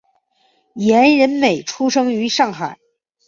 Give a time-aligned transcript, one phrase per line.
[0.73, 2.79] 严仁美出生于上海。